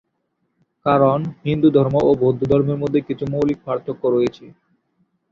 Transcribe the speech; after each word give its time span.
কারণ, 0.85 1.19
হিন্দুধর্ম 1.45 1.95
ও 2.01 2.11
বৌদ্ধধর্মের 2.15 2.77
মধ্যে 2.77 2.99
কিছু 3.01 3.25
মৌলিক 3.31 3.59
পার্থক্য 3.65 4.03
রয়েছে। 4.07 4.45